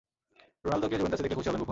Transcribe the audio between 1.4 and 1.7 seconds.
হবেন বুফন